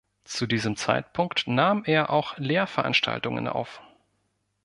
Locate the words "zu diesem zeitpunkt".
0.23-1.45